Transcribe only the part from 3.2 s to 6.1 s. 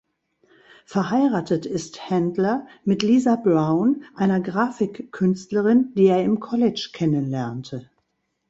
Brown, einer Grafik-Künstlerin, die